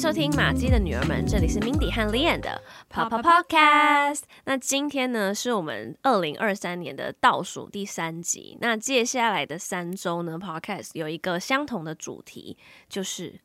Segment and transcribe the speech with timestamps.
[0.00, 4.22] 收听马姬的女儿们，这里是 Mindy 和 Lianne 的 Papa Podcast。
[4.44, 8.56] 那今天呢，是我们二零二三年的倒数第三集。
[8.62, 12.56] 那接下来的三周呢，Podcast 有一个相同的主题，
[12.88, 13.40] 就是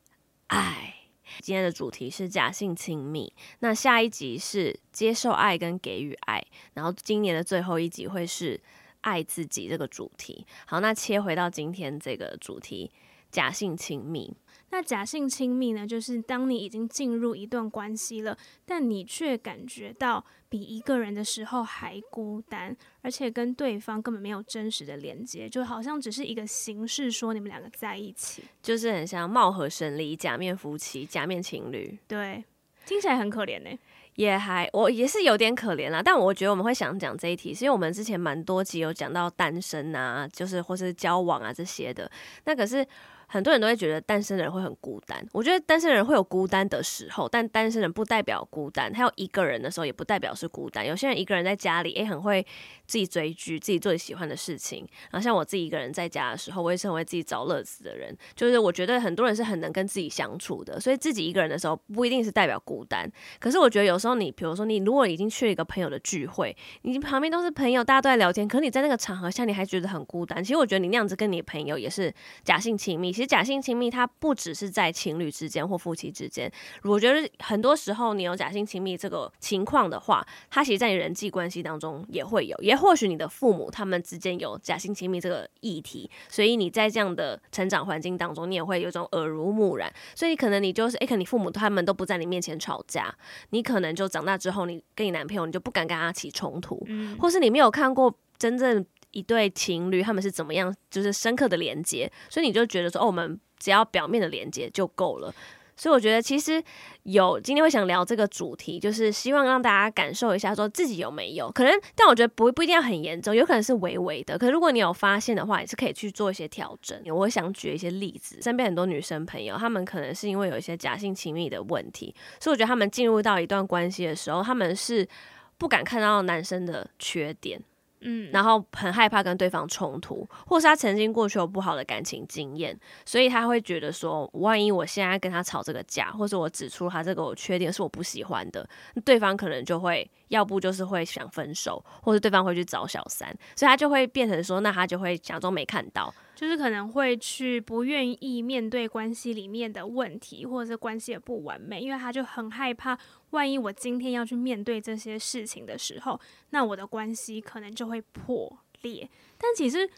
[0.46, 0.94] 爱。
[1.42, 3.30] 今天的主题是假性亲密。
[3.58, 6.42] 那下一集是接受爱跟给予爱。
[6.72, 8.58] 然后今年的最后一集会是
[9.02, 10.46] 爱自己这个主题。
[10.64, 12.90] 好，那切回到今天这个主题，
[13.30, 14.34] 假性亲密。
[14.70, 31.96] 那假性亲密呢，就是当你已经进入一段关系了，但你却感觉到比一个人的时候还孤单，而且跟对方根本没有真实的连接，就好像只是一个形式，说你们两个在一起，就是很像貌合神离、假面夫妻、假面情侣。
[32.08, 32.44] 对，
[32.84, 33.78] 听起来很可怜呢、欸。
[34.16, 36.02] 也还，我也是有点可怜啦。
[36.02, 42.10] 但我觉得我们会想讲这一题，是因为我们之前蛮多集有讲到单身啊，就是或是交往啊这些的。
[42.44, 42.84] 那可是。
[43.28, 50.86] 很多人都会觉得单身的人会很孤单，我觉得单身的人会有孤单的时候，但单身人不代表孤单，他有一个人的时候也不代表是孤单。
[50.86, 52.44] 有些人一个人在家里，也，很会
[52.86, 54.86] 自己追剧，自己做自己喜欢的事情。
[55.10, 58.16] 然后像我自己一个人在家的时候，我也是很会自己找乐子的人。
[58.34, 63.10] 就是我觉得很多人是很能跟自己相处的，所以自己一个人的时候不一定是代表孤单。
[63.40, 70.44] 可是我觉得有时候你，比如说你如果已经去了一个朋友的聚会，你旁边都是朋友，大家都在聊天，可是你在那个场合下你还觉得很孤单。
[70.44, 73.15] 其实我觉得你那样子跟你朋友也是假性亲密。
[73.16, 73.86] 其实假性亲密。
[73.96, 93.14] 它不只是在情侣之间或夫妻之间，我觉得很多时候你有假性亲密这个情况的话，它其实在你人际关系当中也会有，也或许你的父母他们之间有假性亲密这个议题，所以你在这样的成长环境当中，你也会有种耳濡目染，所以可能你就是，哎，可能你父母他们都不在你面前吵架，
[93.50, 98.84] 你可能就长大之后，你跟你男朋友你就不敢跟他起冲突，嗯，或是你没有看过真正
[99.16, 103.40] 一对情侣他们是怎么样，就是深刻的连接，所以你就觉得说，哦，我们。
[103.58, 105.34] 只要表面的连接就够了，
[105.74, 106.62] 所以我觉得其实
[107.04, 114.36] 有今天会想聊这个主题，就是希望让大家感受一下，说自己有没有可能，但我觉得不不一定要很严重，有可能是微微的。
[114.36, 117.02] 可是如果你有发现的话，也是可以去做一些调整。
[117.06, 125.08] 我想举一些例子，身边很多女生朋友，她们可能是因为有一些假性亲密的问题，所以我觉得她们进入到一段关系的时候，她们是
[125.56, 127.58] 不敢看到男生的缺点。
[128.00, 138.68] 嗯，然后很害怕跟对方冲突，或是他曾经过去有不好的感情经验，所以他会觉得说，万一我现在跟他吵这个架，或是我指出他这个我缺点是我不喜欢的，
[139.04, 146.12] 对方可能就会要不就是会想分手，或者对方会去找小三，所以他就会变成说，那他就会假装没看到。
[146.34, 152.94] 就是可能会去不愿意面对关系里面的问题，或者是关系的不完美，因为他就很害怕，
[153.30, 156.20] 万一我今天要去面对这些事情的时候，
[156.50, 159.08] 那我的关系可能就会破裂。
[159.38, 159.88] 但其实，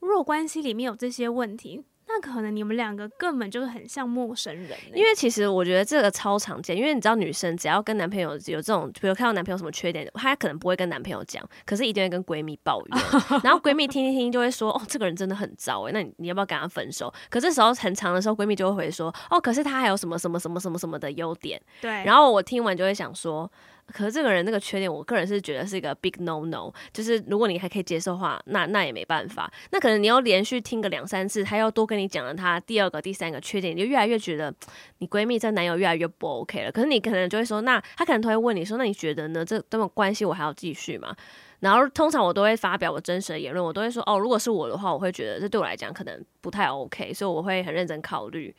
[0.00, 13.02] 如果关系里面有这些问题，那可能你们两个根本就是很像陌生人，因为其实我觉得这个超常见，因为你知道女生只要跟男朋友有这种，比如看到男朋友什么缺点，她可能不会跟男朋友讲，可是一定会跟闺蜜抱怨，
[13.42, 17.10] 然后闺蜜听一听就会说，哦，这个人真的很糟哎，那你你要不要跟他分手？
[17.30, 23.50] 可这时候很长的时候，闺蜜就会回说，哦，可是他还有什么什么什么什么什么的优点，对，然后我听完就会想说。
[23.92, 26.72] 可是这个人那个缺点，我个人是觉得是一个 big no no。
[26.92, 29.52] 就是如果你还可以接受的话，那那也没办法。
[29.70, 34.52] 那可能你要连续听个两三次，他要多跟你讲了他第二个、第三个缺点，你就越来越觉得
[34.98, 36.72] 你闺蜜这男友越来越不 OK 了。
[36.72, 39.44] 可是你可能就会说，那他可能都会问你说，那你觉得呢？
[39.44, 41.14] 这这种关系我还要继续吗？
[41.60, 48.54] 然后通常我都会发表我真实的言论，我都会说，哦，如果是我的话，我会觉得这对我来讲可能不太 OK，所以我会很认真考虑。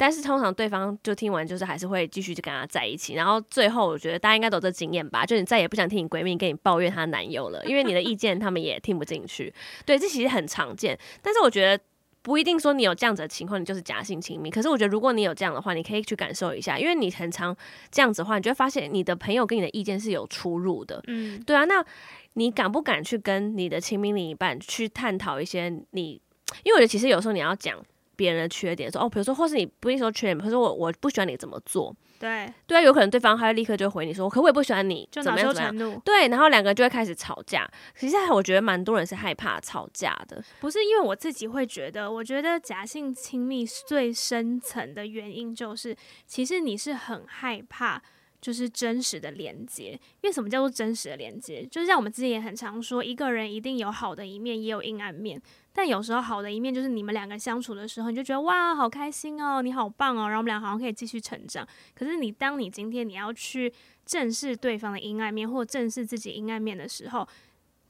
[0.00, 9.52] 但是通常对方就听完，就是还是会继续就跟他在一起，然后最后我觉得大家应该都有这经验吧，就你再也不想听你闺蜜跟你抱怨她男友了，因为你的意见他们也听不进去。
[9.84, 10.98] 对，这其实很常见。
[11.20, 11.84] 但是我觉得
[12.22, 14.50] 不一定说你有这样子的情况，你就是假性亲密。
[14.50, 17.54] 可是我觉得如果你有这样的话，你可以去感受一下，因为你很常
[17.90, 21.02] 这样子的话，你就会发现你的朋友跟你的意见是有出入的。
[21.08, 21.84] 嗯，对啊，那
[22.32, 26.22] 你敢不敢去跟你的亲密另一半去探讨一些你？
[26.64, 27.78] 因为我觉得其实有时候你要讲。
[28.20, 37.66] 别人的缺点说哦，比如说，或是你不一定说缺点，比如说我我不喜欢你怎么做，对对啊，有可能对方他会立刻就回你说，可我也不喜欢你，就怎么样怎么样，对，然后两个人就会开始吵架。
[37.96, 45.96] 其实我觉得蛮多人是害怕吵架的，不是因为我自己会觉得，我觉得假性亲密最深层的原因就是，
[46.26, 48.02] 其实你是很害怕。
[48.42, 51.62] 就是真实的连接，因为什么叫做真实的连接？
[51.70, 55.38] 就是像我们之前也很常说，一个人一定有好的一面，也有阴暗面。
[55.72, 61.66] 但有时候好的一面就是你们两个相处的时候，你就觉得哇，好开心哦，你好棒哦，然后我们俩好像可以继续成长。
[61.94, 63.72] 可是你当你今天你要去
[64.04, 67.26] 正视对方的阴暗面，或正视自己阴暗面的时候，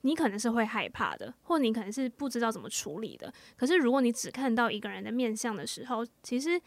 [0.03, 3.33] 你可能是会害怕的，或你可能是不知道怎么处理的。
[3.57, 6.61] 可是如果你只看到一个人的面相的时候，其实。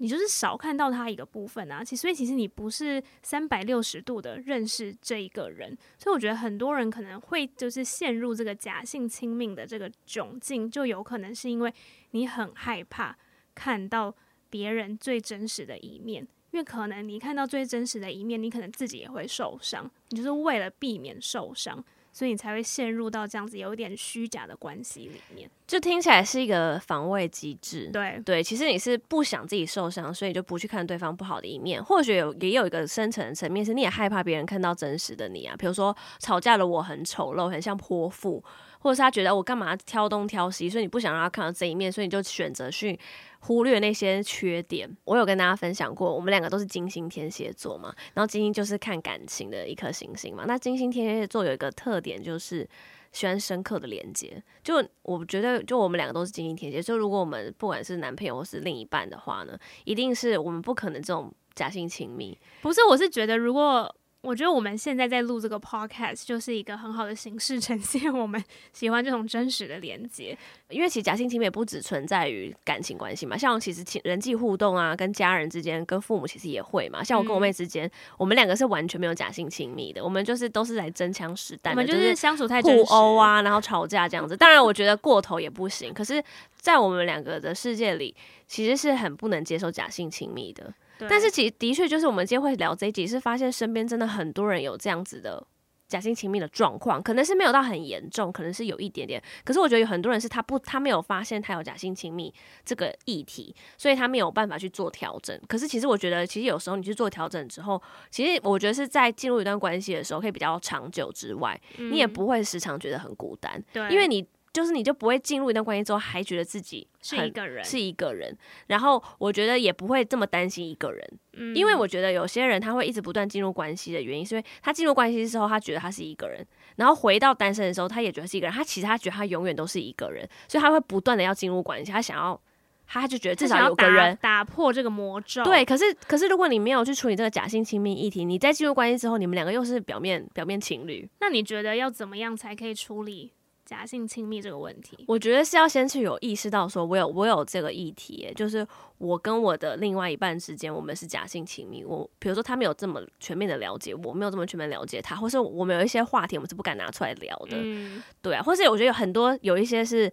[0.00, 1.84] 你就是少看到他一个部分啊。
[1.84, 11.72] 其所以其实你不是三百六十度的认识这一个人，所以我觉得很多人可能会就是陷入这个假性亲密的这个窘境，就有可能是因为
[12.10, 13.16] 你很害怕
[13.54, 14.14] 看到
[14.48, 16.26] 别人最真实的一面。
[16.52, 19.88] 因为可能你看到最真实的一面，你可能自己也会受伤。
[20.08, 25.50] 你就是为了避免受伤，所以你才会陷入到这样子有点虚假的关系里面。
[25.66, 27.88] 就听起来是一个防卫机制。
[27.92, 31.82] 对对，其实你是不想自己受伤，所以你就不去看对方不好的一面。
[31.82, 35.54] 或许有也有一个深层的层面，是你也害怕别人看到真实的你啊。
[35.56, 38.42] 比如说吵架的我很丑陋，很像泼妇。
[38.80, 42.98] 或者是他觉得我干嘛挑东挑西，所以你不想让他看到这一面，所以你就选择去
[43.40, 44.88] 忽略那些缺点。
[45.04, 50.44] 我有跟大家分享过，我们两个都是金星天蝎座嘛，然后金星就是看感情的一颗行星嘛。
[50.46, 52.66] 那金星天蝎座有一个特点，就是
[53.12, 54.42] 喜欢深刻的连接。
[54.62, 62.38] 就我觉得，就我们两个都是金星天蝎，就如果我们不管是男朋友或是另一半的话呢，一定是我们不可能这种假性亲密。
[62.62, 63.94] 不是，我是觉得如果。
[64.22, 70.36] 我觉得我们现在在录这个 podcast 就是一个很好的形式，呈现我们喜欢这种真实的连接。
[70.68, 77.02] 因为其实假性亲密也不只存在于感情关系嘛，像其实亲人际互动啊，跟家人之间、跟父母其实也会嘛。
[77.02, 84.36] 像我跟我妹之间，嗯、我们两个是完全没有假性亲密的，我们就是都是来真枪实弹的，我们就是相处太互殴啊，然后吵架这样子。
[84.36, 85.94] 当然，我觉得过头也不行。
[85.94, 86.22] 可是，
[86.54, 88.14] 在我们两个的世界里，
[88.46, 90.72] 其实是很不能接受假性亲密的。
[91.08, 95.46] 但是其的确就是我们今天会聊这一集，是发现身边真的很多人有这样子的
[95.88, 99.22] 假性亲密的状况，可能是没有到很严重，可能是有一点点。
[99.44, 102.32] 可是我觉得有很多人是他不，他没有发现他有假性亲密
[102.64, 105.38] 这个议题，所以他没有办法去做调整。
[105.48, 107.80] 可是其实我觉得，其实有时候你去做调整之后，
[108.10, 114.26] 其实我觉得是在进入一段关系的时候可以比较长久之外，你也不会时常觉得很孤单，对，因为你。
[114.52, 118.36] 就是你就不会进入一段关系之后还觉得自己是一个人，是一个人。
[118.66, 126.44] 然后我觉得也不会这么担心一个人，嗯，因为我觉得有些人他会一直不断进入关系的原因，是因为他进入关系之后，他觉得他是一个人，
[126.76, 128.54] 然后回到单身的时候，他也觉得是一个人。
[128.54, 132.40] 他其实他觉得他永远都是一个人，所以他会不断的要进入关系，他想要，
[132.88, 135.44] 他就觉得至少有个人打，打破这个魔咒。
[135.44, 143.32] 对，可是可是如果你没有去处理这个假性亲密议题，你在进入关系之后，你们两个又是表面表面情侣，那你觉得要怎么样才可以处理？
[143.70, 148.66] 假性亲密这个问题，我觉得是要先去有意识到说，我有我有这个议题，就是
[148.98, 151.84] 我跟我的另外一半之间，我们是假性亲密。
[151.84, 157.58] 我比如说他没有这么全面的了解我，没有这么全面了解他，或是我们有一些话题，我们是不敢拿出来聊的。
[157.60, 160.12] 嗯，对啊，或是我觉得有很多有一些是，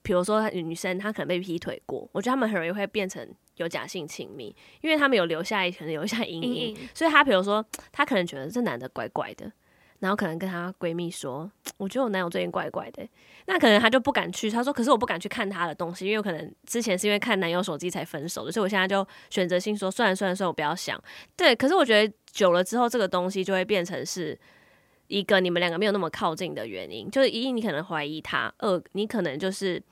[0.00, 9.52] 比如说女生她可能被劈腿过，我觉得他们很容易会变成有假性亲密，因为他们有留下一可能留下阴影，所以他比如说他可能觉得这男的怪怪的。
[10.06, 13.04] 然后可能跟她闺蜜说，我觉得我男友最近怪怪的，
[13.46, 14.48] 那可能她就不敢去。
[14.48, 20.96] 她说，可是我不敢去看他的东西，因为可能之前是因为看男友手机才分手的，所以我现在就选择性说，算了算了算了，我不要想。
[21.34, 24.38] 对，可是我觉得久了之后，这个东西就会变成是
[25.08, 29.82] 一个你们两个没有那么靠近的原因，就是一你可能怀疑他，二你可能就是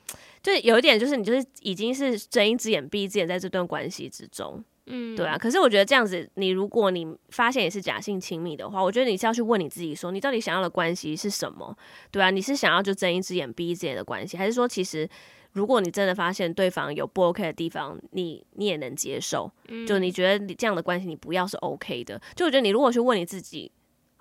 [0.41, 4.65] 就有一点就是你就是已经是睁一只眼闭一只眼在这段关系之中。
[4.87, 11.77] 嗯，对啊，可是我觉得这样子，你如果你发现也是假性亲密的话，我觉得你是要去问你自己说，你到底想要的关系是什么？
[12.11, 15.09] 对啊，你是想要就睁一只眼闭一只眼的关系，还是说其实
[15.53, 19.51] 如果你真的发现对方有不 OK 的地方，你你也能接受？
[19.87, 22.21] 就你觉得你这样的关系你不要是 OK 的？
[22.35, 23.73] 就我觉得你如果去问你自己。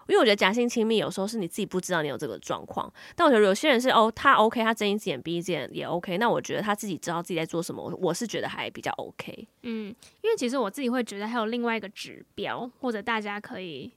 [0.07, 9.47] 因为我觉得假性亲密有时候是你自己不知道你有这个状况，但我觉得有些人是哦，他 OK，他睁一只眼闭一只眼也 OK，那我觉得他自己知道自己在做什么，我是觉得还比较 OK。
[9.63, 13.91] 嗯，因为其实我自己会觉得还有另外一个指标，或者大家可以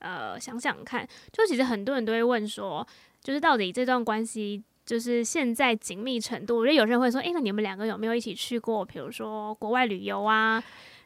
[0.00, 2.86] 呃想想看，就其实很多人都会问说，
[3.22, 10.62] 就是到底这段关系就是现在紧密程度，我觉得有些人会说，诶，那你们两个有没有一起去过，比如说国外旅游啊？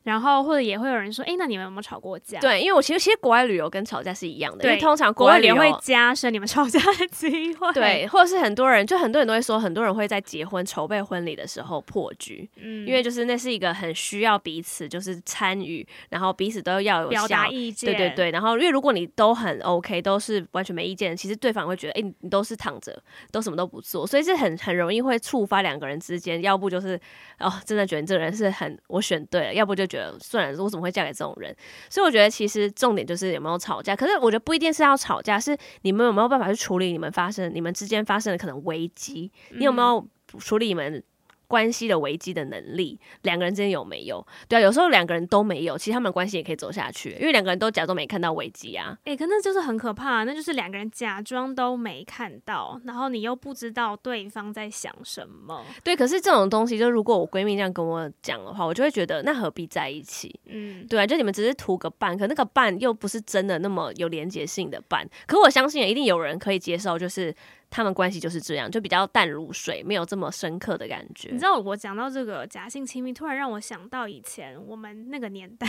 [0.06, 2.38] 然后或者也会有人说，哎，那你们有没有吵过架？
[2.38, 7.72] 对，因为我其实其实国外旅游跟吵架是一样的，对，因为通常国外旅游会加深你们吵架的机会。
[7.72, 18.30] 对，或者是很多人，就很多人都会说，很多人会在结婚筹备婚礼的时候破局，嗯，因为就是那是一个很需要彼此就是参与，然后彼此都要有表达意见，对对对。
[18.30, 22.96] 然后因为如果你都很 OK，都是完全没意见，其实对方会觉得，哎，你都是躺着，
[23.32, 26.96] 都什么都不做，所以是很很容易会触发两个人之间，要不就是
[27.40, 31.54] 哦，真的觉得你这个人是很我选对了，要不就觉得算了，我怎么会嫁给这种人？
[31.90, 33.96] 所以我觉得其实重点就是有没有吵架。
[33.96, 39.30] 可是我觉得不一定是要吵架，是你们有没有办法去处理你们发生、你们之间发生的可能危机？
[39.50, 40.06] 你有没有
[40.38, 41.02] 处理你们
[41.46, 44.26] 关系的危机的能力，两个人之间有没有？
[44.48, 48.96] 对啊，有时候两个人都没有，其实他们关系也可以走下去，因为两个人都假装没看到危机啊。
[49.04, 55.64] 诶、欸，可那就是很可怕，那就是两个人假装都没看到，然后你又不知道对方在想什么。
[55.84, 60.38] 对，可是这种东西，就如果我闺蜜这样跟我讲的话，我就会觉得那何必在一起？
[60.46, 65.08] 嗯，对啊，就你们只是图个伴，可那个伴又不是真的那么有连结性的伴。
[65.26, 67.34] 可我相信，一定有人可以接受，就是。
[67.68, 71.28] 他们关系就是这样，就比较淡如水，没有这么深刻的感觉。
[71.30, 75.66] 你知道我讲到这个假性亲密，突然让我想到以前我们那个年代，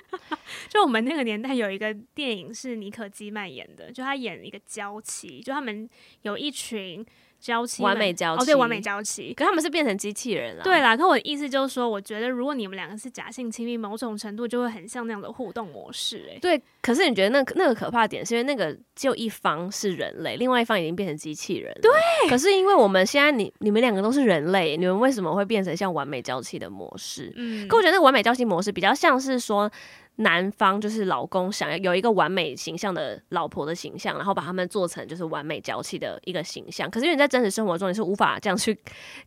[0.68, 5.88] 就我们那个年代有一个电影是尼可基曼演的，就他演一个娇妻，就他们
[6.22, 7.04] 有一群。
[7.42, 9.34] 娇妻，完美娇妻，哦，对，完美娇妻。
[9.34, 10.62] 可他们是变成机器人了。
[10.62, 16.30] 对啦，可我的意思就是说，我觉得如果你们两个是假性亲密，某种程度就会很像那样的互动模式。
[16.30, 16.62] 哎，对。
[16.80, 21.72] 可是你觉得那那个可怕点，是因为那个就一方是人类，另外一方已经变成机器人。
[21.82, 21.90] 对。
[22.28, 27.32] 可是因为我们现在你你们两个都是人类，你们为什么会变成像完美娇妻的模式？
[27.36, 27.66] 嗯。
[27.66, 29.70] 可我觉得那个完美娇妻模式比较像是说。
[30.16, 36.88] 男方就是老公想要有一个完美形象的老婆的形象，然后把他们做成就是完美娇气的一个形象。
[36.90, 38.78] 可是因为你在真实生活中你是无法这样去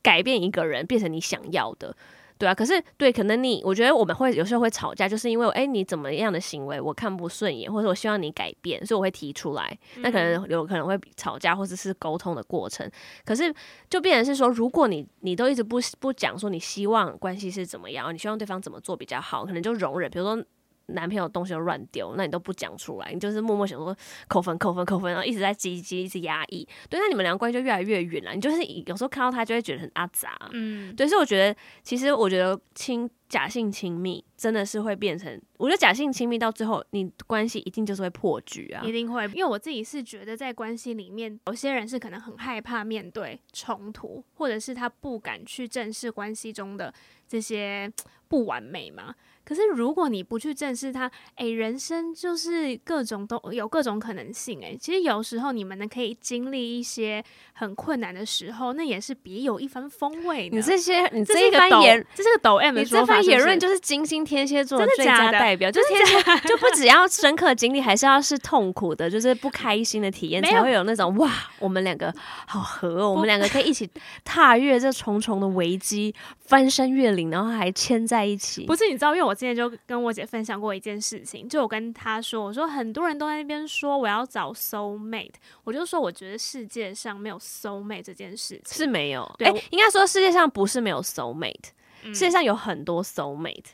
[0.03, 1.93] 改变一个人变成你想要的，
[2.37, 2.53] 对啊。
[2.53, 9.77] 可是对，可能你我觉得我们会有时候会吵架，就是因为哎你怎么样的行为我看不顺眼，或者我希望你改变，所以我会提出来。
[9.97, 12.89] 那可能有可能会吵架或者是沟通的过程。
[13.25, 13.51] 可是
[13.89, 20.45] 就变成是说，如果你你都一直不不讲说你希望关系是怎么样，你希望对方怎么做比较好，可能就容忍，比如说。
[20.87, 23.95] 男朋友东西都乱丢，那你都不讲出来，你就是默默想说
[24.27, 28.33] 扣分、扣分、扣分，然后一直在积积，一直压抑，对，那你们两个关系就越来越远了。
[28.33, 46.93] 你就是有时候看到他就会觉得很阿杂，嗯，对，所以我觉得其实我觉得亲假性亲密真的是会变成，我觉得假性亲密到最后你关系一定就是会破局啊，一定会，因为我自己是觉得在关系里面，有些人是可能很害怕面对冲突，或者是他不敢去正视关系中的
[47.27, 47.91] 这些
[48.27, 49.15] 不完美嘛。
[49.45, 57.23] 可是如果你不去正视它，哎、欸，人生就是各种都有各种可能性，哎，其实有时候你们呢可以经历一些
[57.53, 60.49] 很困难的时候，那也是别有一番风味。
[60.49, 66.15] 你这些，你这一番言，这是个抖 M 的说法，你这番言论就是金星天蝎座的最佳代表，就是天蝎
[66.49, 72.11] 就不只要深刻经历，还是要是痛苦的，就是不开心的体验，才会有那种哇，我们两个
[72.47, 73.87] 好合哦，我们两个可以一起
[74.23, 78.65] 踏越这重重的危机，翻山越岭，然后还牵在一起。
[78.65, 79.34] 不是，你知道，因为我。
[79.35, 88.77] 之前就跟我姐分享过一件事情，就我跟她说，我说很多人都在那边说我要找 soul mate，我就说我觉得世界上没有 soul mate 这件事情。
[88.77, 91.69] 是没有，对，欸、应该说世界上不是没有 soul mate，、
[92.03, 93.65] 嗯、世界上有很多 soul mate。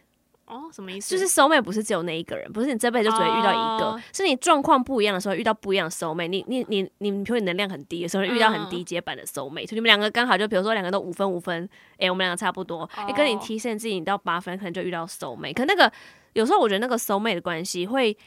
[0.52, 1.10] 哦，什么意思？
[1.10, 6.28] 就是 soul mate 不是只有那一个人，不是你这辈子就只会遇到一个，哦、是你状况不一样的时候遇到不一样的 soul mate。
[6.28, 15.54] 你你你你，比如你能量很低的时候遇到很低阶版的 soul mate，、嗯、你们两个刚好就比如说两个都五分五分，哎、欸，我们两个差不多，你、哦欸、跟你提升自己你到八分，可能就遇到 soul mate。
[15.54, 15.90] 可那个
[16.34, 18.18] 有时候我觉得那个 soul mate 的关系会，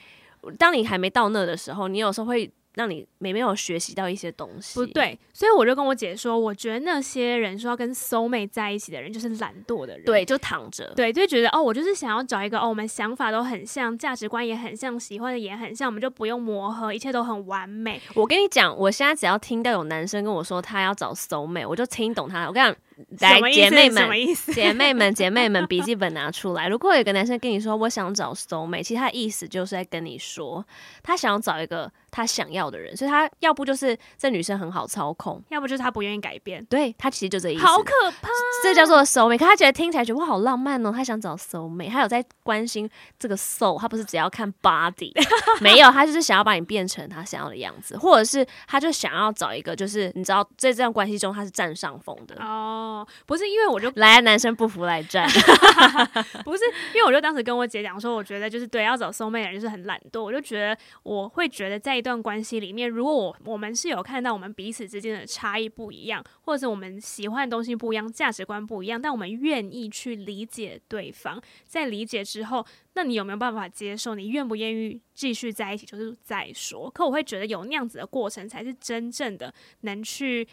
[0.58, 2.50] 当你还没到那的时候，你有时候会。
[2.74, 18.00] 让你没没有学习到一些东西，不对，所以我就跟我姐说，我觉得那些人说要跟 soul mate 在一起的人，就是懒惰的人，对，就躺着，对，就觉得哦，我就是想要找一个哦，我们想法都很像，价值观也很像，喜欢的也很像，我们就不用磨合，一切都很完美。
[18.14, 22.46] 我跟你讲，我现在只要听到有男生跟我说他要找 soul mate，我就听懂他。
[22.46, 22.76] 我跟你讲。
[23.20, 24.08] 来，姐妹们，
[24.54, 26.68] 姐妹们，姐妹们，笔记本拿出来。
[26.68, 30.64] 如果有个男生跟你说我想找 soul mate，其实他的意思就是在跟你说，
[31.02, 36.64] 他想要找一个他想要的人，所以他要不就是这女生很好操控，要不就是他不愿意改变。
[36.66, 37.64] 对，他其实就这意思。
[37.64, 38.28] 好可怕，
[38.62, 39.38] 这叫做 soul mate。
[39.38, 45.12] 可他觉得听起来觉得哇好浪漫哦，他想找 soul mate，他有在关心这个 soul，他不是只要看 body，
[45.60, 52.82] 没有，他就是想要把你变成他想要的样子，或者是他就想要找一个，就是你知道在这段关系中他是占上风的哦。
[52.84, 55.26] 哦，不是因为我就来，男生不服来战，
[56.44, 56.62] 不是
[56.94, 72.64] 因为我就当时跟我姐讲说，我觉得就是对，要找 soul mate 的人就是很懒惰，我就觉得我会觉得在一段关系里面，如果我我们是有看到我们彼此之间的差异不一样，或者是我们喜欢的东西不一样，价值观不一样，但我们愿意去理解对方，在理解之后，
[72.94, 74.14] 那你有没有办法接受？
[74.14, 75.86] 你愿不愿意继续在一起？
[75.86, 76.90] 就是再说。
[76.90, 80.46] 可我会觉得有那样子的过程，才是真正的能去。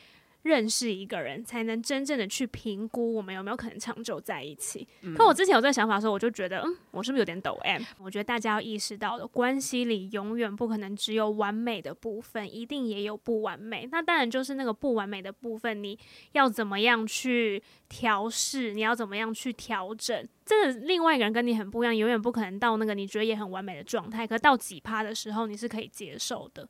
[0.43, 4.88] 认识一个人，才能真正的去评估我们有没有可能长久在一起。
[5.01, 7.81] 嗯、可我之前有这个想法的时候，我就觉得，嗯，我是不是有点抖 M？
[8.00, 13.88] 我觉得大家要意识到的，关系里永远不可能只有完美的部分，一定也有不完美。
[13.91, 15.98] 那当然就是那个不完美的部分，你
[16.31, 18.74] 要怎么样去调试？
[18.74, 20.27] 你要怎么样去调整？
[20.43, 24.25] 真的，另外一个人跟你很不一样，永远不可能到那个你觉得也很完美的状态。
[24.25, 26.67] 可到几趴的时候，你是可以接受的。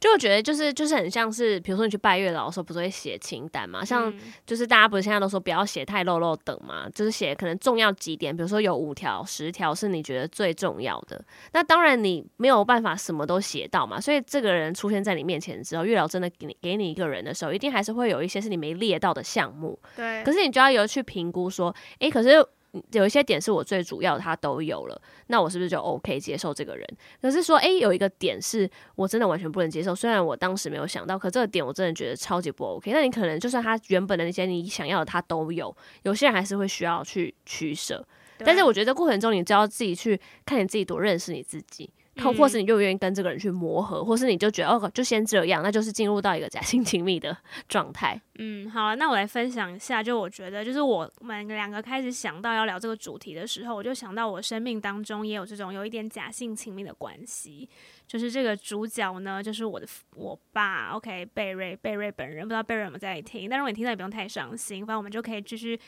[0.00, 3.84] 就我觉得就是就是很像是，比如说你去拜月老的时候，不是会写清单嘛？
[3.84, 4.12] 像
[4.46, 11.22] 就是大家不是现在都说不要写太漏漏等嘛，就是写可能重要几点，比如说有五条、十条是你觉得最重要的。
[11.52, 19.78] 那当然你没有办法什么都写到嘛，所以这个人出现在你面前之后，月老真的给你给你一个人的时候，一定还是会有一些是你没列到的项目。
[19.96, 20.22] 对。
[20.24, 22.46] 可是你就要有去评估说，诶，可是。
[22.92, 26.86] 有一些点是我最主要的，他都有了，那我是不是就 OK 接受这个人？
[27.20, 32.90] 可是说，诶、欸，有一个点是我真的完全不能接受，虽然我当时没有想到，可这个点我真的觉得超级不 OK。
[32.92, 38.06] 那你可能就算他原本的那些你想要的他都有，有些人还是会需要去取舍。
[38.38, 41.90] 但是我觉得过程中，你就要自己去看你自己多认识你自己。
[42.18, 47.36] 或是你就愿意跟这个人去磨合，或是你就觉得哦，就先这样，那就是进入到一个假性亲密的
[47.68, 48.20] 状态。
[48.38, 57.68] 嗯，好了，那我来分享一下，就我觉得，就是我们两个开始想到要聊这个主题的时候，我就想到我生命当中也有这种有一点假性亲密的关系，
[58.06, 65.78] 就是这个主角呢，就是我的我爸，OK，贝瑞，贝瑞本人，不知道贝瑞有没有在听，但如果你听到也不用太伤心，反正我们就可以继续。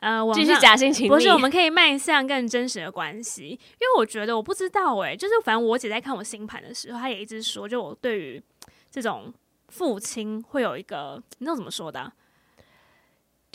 [0.00, 3.48] 呃，继续假性情，不是，我们可以迈向更真实的关系。
[3.48, 8.42] 因为我觉得，我不知道诶、欸，就是反正我姐在看我星盘的时候，她也一直说，就我对于
[8.90, 9.32] 这种
[9.68, 12.12] 父亲会有一个，你知道怎么说的、啊？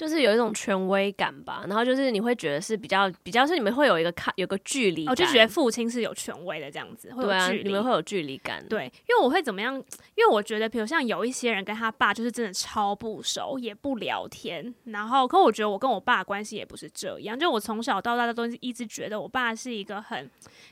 [0.02, 8.66] 就是有一种权威感吧，然后就是你会觉得是比较比较是你们会有一个看有个距离，我、哦、就觉得父亲是有权威的这样子，会有距离，对啊，你们会有距离感。
[8.68, 9.76] 对，因为我会怎么样？
[10.16, 20.28] 因为我觉得，比如像有一些人跟他爸就是真的超不熟，也不聊天，然后可我觉得我跟我爸关系也不是这样，就我从小到大都一直觉得我爸是一个很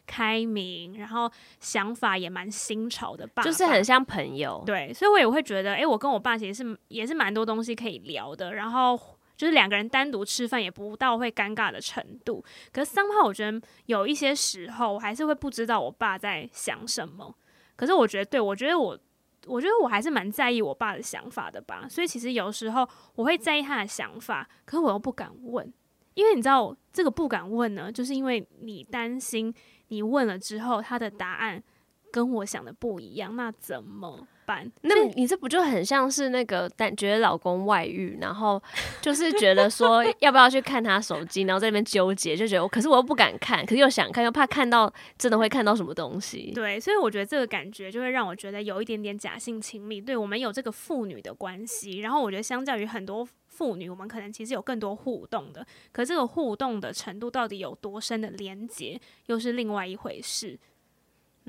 [0.07, 4.63] 开明，然后想法也蛮新潮的爸爸，就是很像朋友。
[4.65, 9.00] 对，所以我也会觉得，哎、欸，我跟我爸其实是也是蛮多东西可以聊的，然后。
[9.39, 12.43] 就是两个人单独吃饭也不到会尴尬的程度，
[12.74, 17.34] 可是 somehow 我觉得有一些时候我还是会不知道我爸在想什么。
[17.77, 19.00] 可是我觉得，对，我觉得我，
[19.46, 21.88] 我觉得我还是蛮在意我爸的想法的吧。
[21.89, 25.74] 所以其实有时候我会在意他的想法，可是我又不敢问，
[26.15, 29.55] 因为你知道这个不敢问呢，就是因为你担心
[29.88, 31.63] 你问了之后他的答案
[32.11, 34.69] 跟我想的不一样，那怎么办？
[34.81, 38.61] 那你这不就很像是那个，但觉得老公外遇，然后
[39.01, 46.51] 就是觉得说要不要去看他手机，然后在那边纠结，就觉得，可是我又不敢看，可是又想看，又怕看到真的会看到什么东西。
[46.53, 50.01] 对，所以我觉得这个感觉就会让我觉得有一点点假性亲密。
[50.01, 60.57] 对，我们有这个父女的关系，然后我觉得相较于很多父女，我们可能其实有更多互动的，可这个互动的程度到底有多深的连接，又是另外一回事。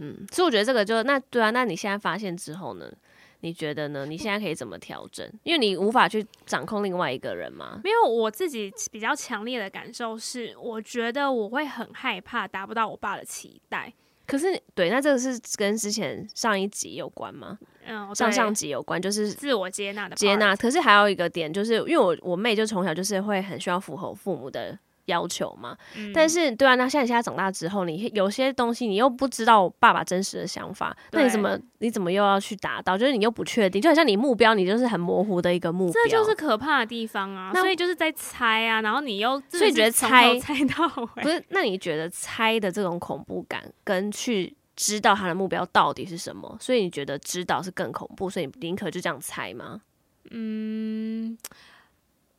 [0.03, 2.91] 嗯，所以我觉得这个就那对啊，那你现在发现之后呢？
[3.43, 4.05] 你觉得呢？
[4.05, 5.27] 你现在可以怎么调整？
[5.45, 7.81] 因为你无法去掌控另外一个人嘛。
[7.83, 13.91] 没有，我自己比较强烈的感受是，我觉得我会很害怕达不到我爸的期待。
[14.27, 17.59] 可是，对，那这个是跟之前上一集有关吗？
[17.87, 20.55] 嗯，上上集有关，就是自我接纳的接纳。
[20.55, 24.79] 可是还有一个点，就是因为我我妹就从小就是会很需要符合父母的。
[25.11, 32.97] 要求嘛，嗯、但是对啊，那像你现在长大之后，你有些东西你又不知道爸爸真实的想法，那你怎么你怎么又要去达到？
[32.97, 37.53] 就是你又不确定，就好像你目标，你就是很模糊的一个目标，这就是可怕的地方啊！
[37.55, 41.45] 所以就是在猜啊，然后你又所以觉得猜猜到不是？
[41.51, 46.57] 那你觉得猜的这种恐怖感，跟去知道他的目标到底是什么？
[46.61, 49.81] 所以你觉得知道是更恐怖，所以你宁可就这样猜吗？
[50.31, 51.37] 嗯。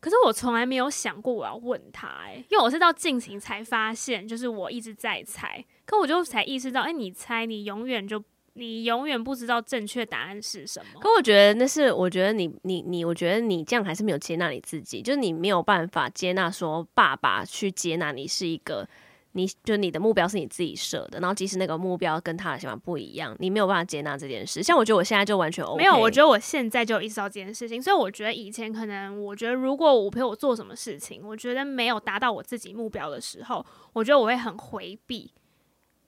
[0.02, 8.22] 可是我从来没有想过我要问他，欸，诶，因为我是到近期才发现，就是我一直在猜，可我就才意识到，哎，你猜，你永远就
[8.54, 11.00] 你永远不知道正确答案是什么。
[11.00, 18.90] 可我觉得那是，我觉得你你你，我觉得你这样还是没有接纳你自己，就是你没有办法接纳说爸爸去接纳你是一个。
[19.34, 24.62] 你就你的目标是你自己设的，然后即使那个目标跟他的想法不一样，你没有办法接纳这件事。
[24.62, 27.82] 像我觉得我现在就完全 OK，没有，我觉得我现在就意识到这件事情。
[27.82, 35.32] 所以我觉得以前可能，我觉得如果我陪我做什么事情，我觉得没有达到我自己目标的时候，我觉得我会很回避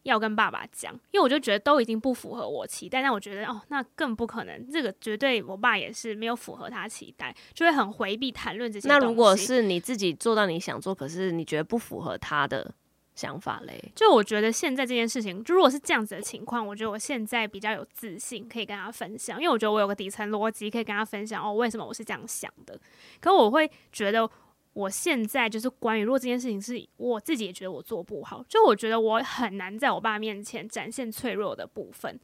[0.03, 3.01] 要跟爸爸讲，因为我就觉得都已经不符合我期待。
[3.01, 8.89] 但我觉得哦，那更不可能，这个绝对我爸也是没有符合他期待，就会很回避谈论这些。
[8.89, 12.73] 那如果是你自己做到你想做，可是你觉得不符合他的？
[13.15, 22.79] 想法嘞，就我觉得现在这件事情，就如果是这样子的情况，我觉得我现在比较有自信，可以跟他分享，因为我觉得我有个底层逻辑可以跟他分享哦，为什么我是这样想的。
[23.19, 24.29] 可我会觉得
[24.73, 32.19] 我现在就是关于如果这件事情是我自己也觉得我做不好，就我觉得我很难在我爸面前展现脆弱的部分。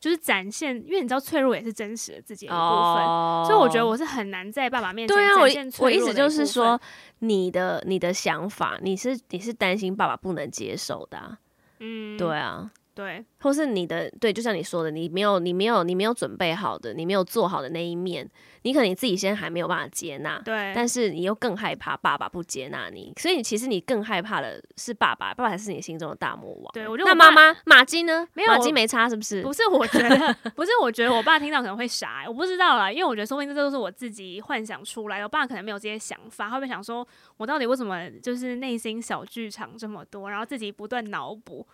[0.00, 6.80] 就是展现，因为你知道脆弱也是真实的自己的一部分，oh, 所以我觉得我是很难在爸爸面前展现脆弱啊，我我意思就是说，
[7.18, 11.38] 你的你的想法，你是你是担心爸爸不能接受的啊。
[11.80, 18.28] 嗯，对啊，对，或是你的对，就像你说的，你没有你没有你没有准备好的，你没有做好的那一面，
[18.62, 26.72] 你可能你自己先还没有办法接纳，对，但是你又更害怕爸爸不接纳你，所以其实你更害怕的是爸爸，爸爸才是你心中的大魔王。
[26.72, 28.26] 对，我觉得那妈妈马金呢？
[28.34, 29.42] 没有，马金没差是不是？
[29.42, 37.06] 不是，我觉得不是，我觉得我爸听到可能会傻，我不知道啦，因为我觉得说不定这都是我自己幻想出来的，我爸可能没有这些想法，会不会想说
[37.36, 41.64] 我到底为什么就是内心小剧场这么多，然后自己不断脑补。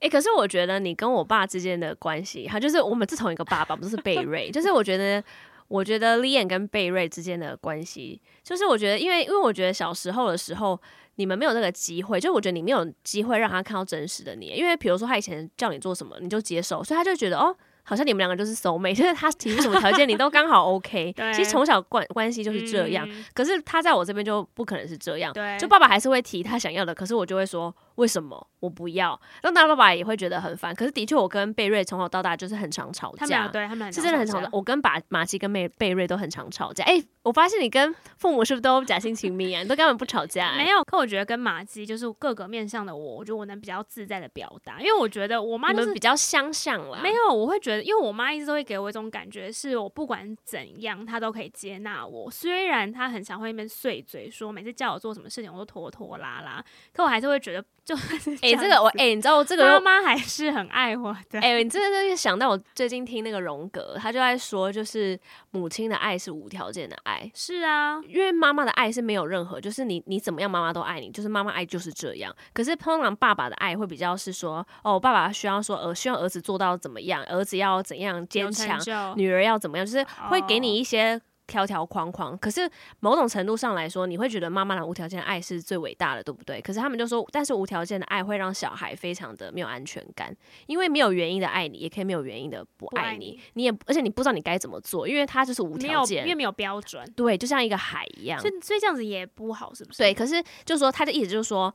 [0.00, 4.50] 诶、欸，可是我觉得你跟我爸之间的关系，他就是我们是同一个爸爸，不是贝瑞。
[4.50, 5.22] 就是我觉得，
[5.68, 10.80] 我觉得 Lianne 跟贝瑞之间的关系，就是我觉得，因为因为我觉得小时候的时候，
[11.16, 14.46] 你们没有那个机会，就我觉得你没有机会让他看到真实的你。
[14.46, 17.54] 因为比如说他以前叫你做什么，你就接受，所以他就觉得哦。
[17.82, 21.12] 好像你们两个就是 soul mate， 就是他提出什么条件，你都刚好 OK。
[21.34, 25.32] 其实从小关关系就是这样，嗯，可是他在我这边就不可能是这样。
[25.32, 29.20] 对，就爸爸还是会提他想要的，可是我就会说为什么我不要？
[29.42, 30.74] 让大爸爸也会觉得很烦。
[30.74, 34.48] 可是的确，我跟贝瑞从小到大就是很常吵架，他们对他们是真的很常吵。
[34.52, 36.82] 我跟把玛姬跟贝贝瑞都很常吵架。
[36.84, 39.62] 哎、欸，我发现你跟父母是不是都假性亲密啊？
[39.62, 40.56] 你都根本不吵架、欸？
[40.56, 47.00] 没有，可我觉得跟马姬就是各个面向的我，我觉得我能比较自在的表达，因为我觉得我妈就是比较相像啦。
[47.02, 48.64] 没有，我会觉得，因为我妈一直都会。
[48.70, 52.30] 给我一种感觉，是我不管怎样，她都可以接纳我。
[52.30, 57.64] 虽然她很常会那边碎嘴，说每次叫我做什么事情，我都拖拖拉拉，可我还是会觉得。
[57.90, 57.96] 就
[58.40, 61.40] 哎、欸，这个我哎、欸，你知道我这个妈妈还是很爱我的。
[61.40, 65.18] 哎、欸，你真的是想到我最近听那个荣格，他就在说，就是
[65.50, 67.28] 母亲的爱是无条件的爱。
[67.34, 72.32] 是啊，因为妈妈的爱是没有任何，就是你你怎么样，妈妈都爱你，就是妈妈爱就是这样。
[72.52, 78.78] 可是通常爸爸的爱会比较是说，哦，爸爸需要说，呃，希望儿子做到怎么样，儿子要怎样坚强，
[79.16, 81.20] 女儿要怎么样，就是会给你一些。
[81.50, 86.60] 哦条条框框，可是某种程度上来说，你会觉得妈妈的无条件爱是最伟大的，对不对？
[86.60, 90.34] 可是他们就说，但是无条件的爱会让小孩非常的没有安全感，
[90.66, 99.98] 因为没有原因的爱你，也可以没有原因的不爱你，爱你，你也而且你不知道你该怎么做，因为他就是无条件，因为没有标准，对，就像一个海一样，所以所以这样子也不好，是不是？
[99.98, 101.74] 对，可是就是说他的意思就是说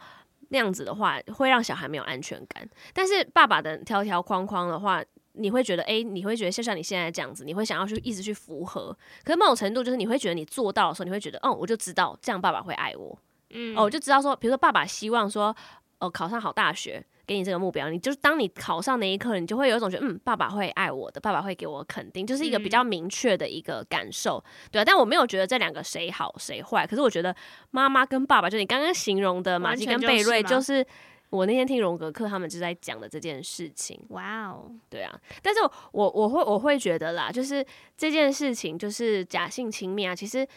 [0.50, 5.04] 那样子的话会让小孩没有安全感，但是爸爸的条条框框的话。
[5.38, 8.95] 你会觉得，哎、欸，你会觉得就像你现在这样子，你会想要去一直去符合。
[9.24, 13.17] 可是某种程度就是你会觉得你做到的时候，你会觉得，哦，我就知道这样爸爸会爱我，
[13.52, 15.56] 嗯，哦，我就知道说，比如说爸爸希望说，
[16.00, 24.86] 哦，考上好大学，给你这个目标，你就是当你考上那一刻，你就会有一种觉得，嗯，爸爸会爱我的，爸爸会给我肯定，就是一个比较明确的一个感受，嗯、对啊。
[24.86, 27.36] 但我没有觉得这两个谁好谁坏，可是我觉得
[27.71, 30.86] 妈妈跟爸爸，就你刚刚形容的玛姬跟贝瑞，就是。
[31.32, 34.00] 我那天听荣格课，他们就在讲的这件事情。
[34.10, 35.60] 哇哦，对啊，但是
[35.92, 37.66] 我我会我会觉得啦，就是
[37.98, 40.16] 这件事情就是假性亲密啊。
[40.16, 40.48] 其实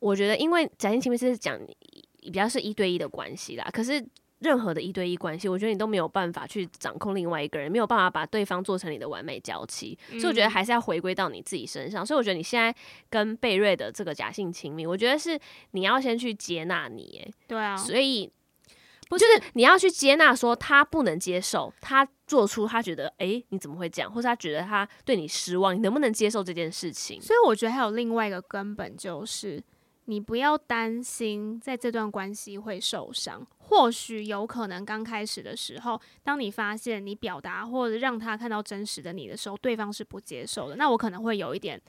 [0.00, 1.58] 我觉得，因为假性亲密是讲
[2.20, 3.66] 比较是一对一的关系啦。
[3.72, 4.04] 可是
[4.40, 9.96] 任何的一对一关系，我觉得你都没有办法去掌控另外一个人，没有办法把对方做成你的完美娇妻。
[10.10, 12.04] 所以我觉得还是要回归到你自己身上。
[12.04, 12.74] 所以我觉得你现在
[13.08, 15.38] 跟贝瑞的这个假性亲密，我觉得是
[15.70, 17.22] 你要先去接纳你。
[17.24, 18.30] 哎，对啊，所以。
[19.08, 27.20] 不是就是你要去接纳，说他不能接受，他做出他觉得，哎、欸，你怎么会这样，或者他觉得他对你失望，你能不能接受这件事情？
[27.22, 29.62] 所以我觉得还有另外一个根本，就是
[30.06, 33.46] 你不要担心在这段关系会受伤。
[33.58, 41.80] 或许有可能刚开始的时候，当你发现你表达或者让他看到真实的你的时候，对方是不接受的，那我可能会有一点。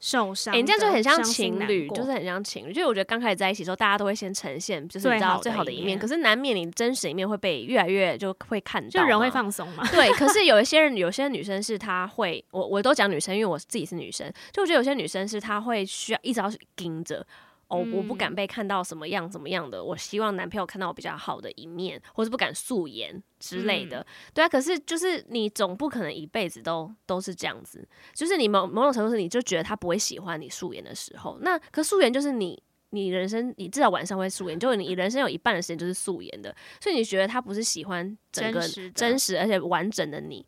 [0.00, 2.72] 受伤，哎、欸，这样就很像情侣，就是很像情侣。
[2.72, 5.82] 就我觉得刚开始在一起的时候，大家都会先呈现，就是你知道最好的一面。
[5.82, 9.86] 一面可是难免你真实的一面会被越来越就会看到，就人会放松嘛。
[9.92, 17.26] 对，可是有一些人， 有些女生是她会，我我都讲女生，因为我自己是女生，就我觉得有些女生是她会需要一直要去盯着。
[17.70, 24.00] 哦，我不敢被看到什么样怎么样的，我希望男朋友看到我比较好的一面，或是不敢素颜之类的。
[24.00, 40.44] 嗯、对啊，可是就是你总不可能一辈子都都是这样子，就是你某某种程度是你就觉得他不会喜欢你素颜的时候，那可素颜就是你你人生你至少晚上会素颜，就是你人生有一半的时间就是素颜的，所以你觉得他不是喜欢整个真实，真实而且完整的你，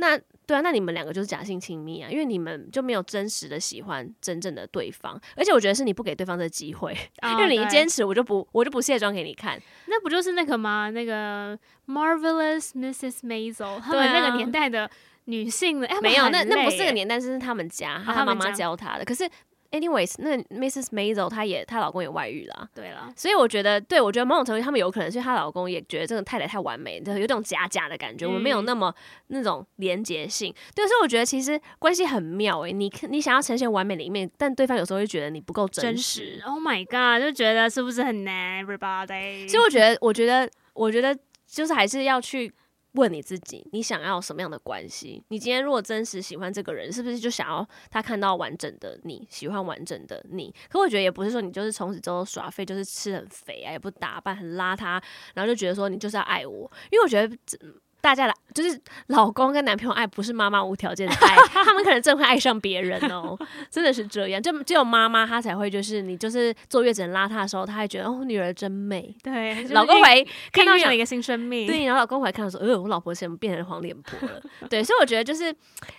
[0.00, 0.20] 那。
[0.46, 10.90] 对啊，那你们两个就是假性亲密啊，因为你们就没有真实的喜欢真正的对方，而且我觉得是你不给对方的机会，哦、因为你一坚持，我就不我就不卸妆给你看，那不就是那个吗？
[10.90, 13.20] 那个 Marvelous Mrs.
[13.20, 14.90] Maisel，他们那个年代的
[15.26, 19.30] 女性的，没有，那那不是这个年代，是他们家，他妈妈教他的，可是。
[19.70, 20.86] Anyways，那 Mrs.
[20.86, 28.92] Maisel 她也她老公也外遇了，对了，所以我觉得，对我觉得某种程度他们有可能是她老公也觉得这个太太太完美，就有种假假的感觉，嗯、我们没有那么
[29.28, 30.52] 那种连结性。
[30.74, 36.42] 对，所以我觉得其实关系很妙诶、欸，你你想要呈现完美的一面，但对方有时候会觉得你不够真实，真实。
[36.44, 42.52] Oh my god，就觉得是不是很难？Everybody，所以我觉得，我觉得，我觉得就是还是要去
[42.92, 45.22] 问你自己，你想要什么样的关系？
[45.28, 50.54] 你今天如果真实喜欢这个人，是不是就想要他看到完整的你，喜欢完整的你？
[50.68, 55.02] 可我觉得也不是说你就是从此之后耍废，就是吃很肥啊，也不打扮，很邋遢，
[55.34, 57.36] 然后就觉得说你就是要爱我，因为我觉得。
[58.00, 63.38] 大家的就是老公跟男朋友爱，不是妈妈无条件的爱， 他们可能真会爱上别人哦，
[63.70, 64.42] 真的是这样。
[64.42, 69.14] 就只有妈妈她才会，就是你就是坐月子很邋遢的时候，她会觉得哦，女儿真美。
[69.22, 71.66] 对，老公回看到有一个新生命。
[71.66, 74.42] 对，然后老公回看到说，呃，我老婆怎么变成黄脸婆了？
[74.68, 75.54] 对，所以我觉得就是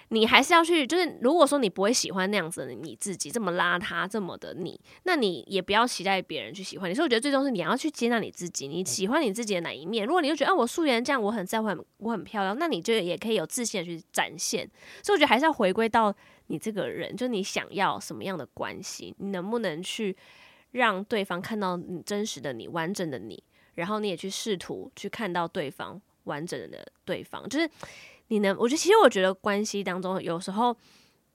[0.09, 6.93] 你还是要去，就是如果说你不会喜欢那样子的你自己这么邋遢这么的你，那你也不要期待别人去喜欢你。
[6.93, 10.05] 所以我觉得最终是你要去接纳你自己，你喜欢你自己的哪一面？
[10.05, 11.79] 如果你就觉得啊，我素颜这样，我很在乎很。
[12.01, 14.69] 我很漂亮，那你就也可以有自信的去展现。
[15.01, 16.13] 所以我觉得还是要回归到
[16.47, 20.15] 你这个人，就你想要什么样的关系，你能不能去
[20.71, 23.41] 让对方看到你真实的你、完整的你，
[23.75, 27.47] 然后你也去试图去看到对方完整的对方。
[27.47, 27.69] 就是
[28.27, 30.75] 你能，我觉得其实我觉得关系当中有时候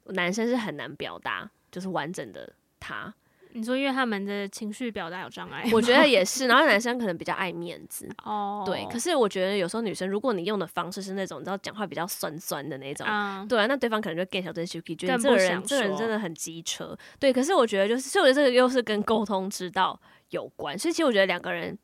[0.07, 3.15] 男生是很难表达，就是完整的他。
[3.57, 6.47] 你说，因为他们的情绪表达有障碍，我觉得也是。
[6.47, 8.87] 然后男生可能比较爱面子， 哦，对。
[8.91, 16.97] 可是我觉得有时候女生，如果你用的方式是那种你知道讲话比较酸酸的那种，嗯、对啊，那对方可能就更小声羞气，觉得这个人这个人真的很机车。
[17.19, 19.99] 对，可是我觉得就是，所以我觉得这个又是跟沟通之道
[20.31, 20.79] 有关。
[20.79, 21.77] 所以其实我觉得两个人。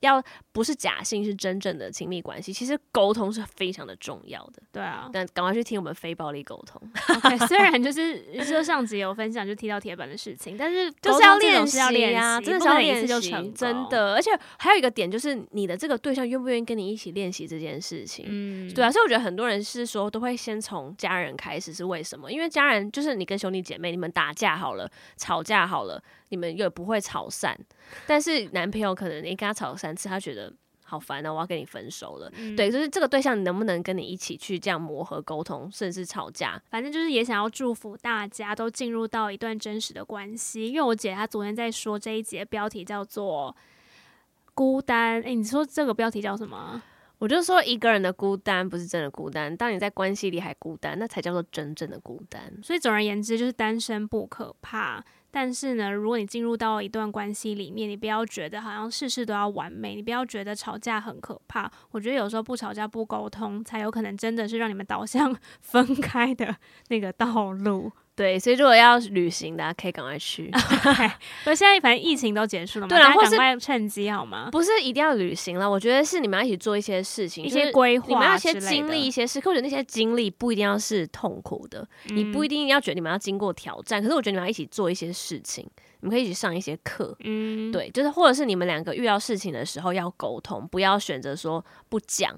[0.00, 2.52] 要不是假性，是真正的亲密关系。
[2.52, 4.62] 其实沟通是非常的重要的。
[4.72, 6.80] 对啊，但赶快去听我们非暴力沟通。
[6.94, 11.78] okay, 虽然 就是就上集有分享，就提到铁板的事情，但是就是要练习
[12.14, 13.54] 啊，真的是要练习就成。
[13.54, 18.26] 真的，而且还有一个点就是，你的这个对象愿不愿意跟你一起练习这件事情？
[18.28, 18.90] 嗯，对啊。
[18.90, 22.30] 所以我觉得很多人是说，都会先从家人开始，是为什么？
[22.30, 26.02] 因为家人就是你跟兄弟姐妹，你们打架好了，吵架好了。
[26.28, 27.58] 你们又不会吵散，
[28.06, 30.52] 但是男朋友可能你跟他吵了三次，他觉得
[30.84, 32.30] 好烦啊，我要跟你分手了。
[32.36, 36.60] 嗯、对，就是这个对象，你能不能跟你一起去这样磨合、沟通，甚至吵架？
[36.70, 40.68] 反正就是也想要祝福大家都进入到一段真实的关系。
[40.68, 43.56] 因为我姐她昨天在说这一节标题叫做
[44.54, 46.82] “孤单”，诶，你说这个标题叫什么？
[47.18, 52.52] 我就说一个人的孤单不是真的孤单，当你在关系里还孤单，那才叫做真正的孤单。
[52.62, 55.02] 所以总而言之，就是单身不可怕。
[55.38, 61.70] 但是呢，如果你进入到一段关系里面，你不要觉得好像事事都要完美，你不要觉得吵架很可怕。
[61.90, 66.56] 我觉得有时候不吵架、不沟通，才有可能真的是让你们导向 分开的
[66.88, 67.92] 那个道路。
[68.16, 70.50] 对，所以如果要旅行的，可以赶快去。
[71.44, 74.48] 是现在反正疫情都结束了嘛，对，然后赶快趁机好吗？
[74.50, 79.38] 不是一定要旅行了，我觉得是你们要一起做一些事情，一些规划，你们要先经历一些事。
[79.38, 84.02] 可我觉得那些经历不一定要是痛苦的，嗯、你不一定要觉得你们要经过挑战。
[84.02, 85.68] 可是我觉得你们要一起做一些事情，
[86.00, 87.14] 你们可以一起上一些课。
[87.20, 92.34] 嗯，对，就是或者是你们两个遇到事情的时候要沟通，不要选择说不讲。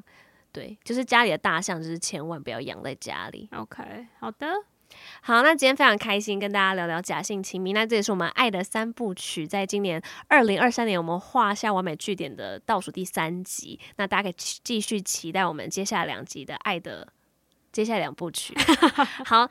[0.50, 3.48] 对，就是家里的大象，就是千万不要养在家里。
[3.52, 4.48] OK，好的。
[5.20, 7.72] 好，那今天非常开心跟大家聊聊假性亲密。
[7.72, 13.79] 那这也是我们爱的三部曲，在今年二零二三年我们画下完美句点的倒数第三集。
[13.96, 17.12] 那大家可以继续期待我们接下来两集的爱的
[17.72, 18.55] 接下来两部曲。
[19.27, 19.51] 好。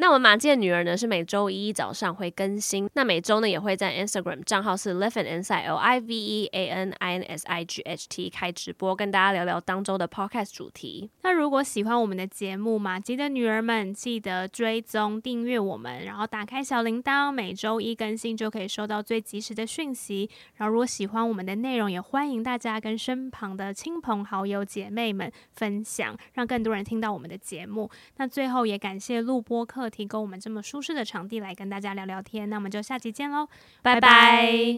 [0.00, 7.44] 那我们马姬的女儿呢，是每周一早上会更新，那每周呢也会在 Instagram 账号是 Live an Insight L I V E A N I N S
[7.48, 11.10] I G H T 开直播，跟大家聊聊当周的 Podcast 主题。
[11.22, 20.30] 那如果喜欢我们的节目，马吉的女儿们记得追踪订阅我们，然后打开小铃铛，每周一更新就可以收到最及时的讯息。
[20.58, 27.90] 然后如果喜欢我们的内容，也欢迎大家跟身旁的亲朋好友姐妹们分享，让更多人听到我们的节目。
[28.18, 29.87] 那最后也感谢录播客。
[29.88, 33.48] 提供我们这么舒适的场地来跟大家聊聊天，那我们就下期见喽，
[33.82, 34.76] 拜拜。